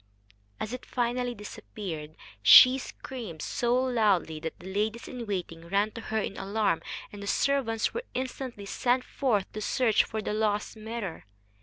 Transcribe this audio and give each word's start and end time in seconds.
As 0.59 0.73
it 0.73 0.83
finally 0.83 1.35
disappeared, 1.35 2.15
she 2.41 2.79
screamed 2.79 3.43
so 3.43 3.75
loudly 3.75 4.39
that 4.39 4.57
the 4.59 4.73
ladies 4.73 5.07
in 5.07 5.27
waiting 5.27 5.67
ran 5.67 5.91
to 5.91 6.01
her 6.01 6.17
in 6.17 6.37
alarm, 6.37 6.81
and 7.13 7.29
servants 7.29 7.93
were 7.93 8.01
instantly 8.15 8.65
sent 8.65 9.03
forth 9.03 9.51
to 9.51 9.61
search 9.61 10.03
for 10.03 10.19
the 10.19 10.33
lost 10.33 10.75
mirror. 10.75 11.25